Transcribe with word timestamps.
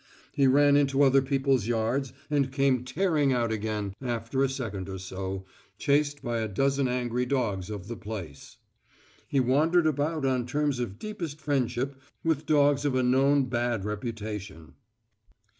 He 0.31 0.47
ran 0.47 0.75
into 0.77 1.03
other 1.03 1.21
people's 1.21 1.67
yards 1.67 2.11
and 2.31 2.51
came 2.51 2.83
tearing 2.83 3.33
out 3.33 3.51
again 3.51 3.93
after 4.01 4.41
a 4.43 4.49
second 4.49 4.89
or 4.89 4.97
so, 4.97 5.45
chased 5.77 6.23
by 6.23 6.39
a 6.39 6.47
dozen 6.47 6.87
angry 6.87 7.23
dogs 7.23 7.69
of 7.69 7.87
the 7.87 7.95
place. 7.95 8.57
He 9.27 9.39
wandered 9.39 9.85
about 9.85 10.25
on 10.25 10.47
terms 10.47 10.79
of 10.79 10.97
deepest 10.97 11.39
friendship 11.39 11.93
with 12.23 12.47
dogs 12.47 12.83
of 12.83 12.95
a 12.95 13.03
known 13.03 13.43
bad 13.45 13.85
reputation. 13.85 14.73